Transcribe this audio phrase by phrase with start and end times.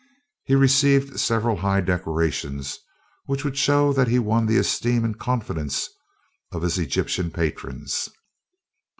[0.45, 2.79] He received several high decorations,
[3.27, 5.87] which would show that he won the esteem and confidence
[6.51, 8.09] of his Egyptian patrons.